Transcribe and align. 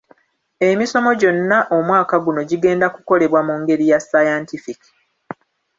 Emisomo 0.69 1.09
gyonna 1.19 1.59
omwaka 1.77 2.15
guno 2.25 2.41
gigenda 2.49 2.87
kukolebwa 2.95 3.39
mu 3.47 3.53
ngeri 3.61 3.85
ya 3.91 3.99
ssaayantifiki. 4.01 4.89